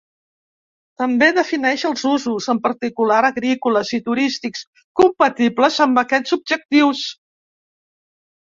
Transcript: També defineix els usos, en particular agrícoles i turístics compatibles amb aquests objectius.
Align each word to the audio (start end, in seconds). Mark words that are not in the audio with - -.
També 1.01 1.27
defineix 1.37 1.83
els 1.89 2.05
usos, 2.11 2.47
en 2.55 2.61
particular 2.63 3.19
agrícoles 3.29 3.91
i 3.99 3.99
turístics 4.09 4.65
compatibles 5.03 5.79
amb 5.87 6.03
aquests 6.05 6.37
objectius. 6.39 7.05